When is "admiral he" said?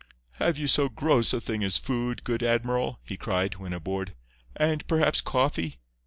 2.41-3.17